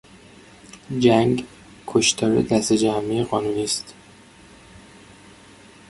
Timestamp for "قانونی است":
3.23-3.93